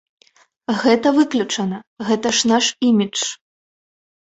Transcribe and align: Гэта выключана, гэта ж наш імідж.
Гэта 0.83 1.07
выключана, 1.19 1.77
гэта 2.11 2.27
ж 2.41 2.53
наш 2.57 2.65
імідж. 2.93 3.19